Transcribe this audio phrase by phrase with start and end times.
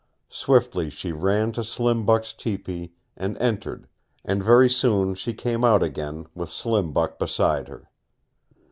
[0.31, 3.87] Swiftly she ran to Slim Buck's tepee, and entered,
[4.25, 7.87] and very soon she came out again with Slim Buck beside her.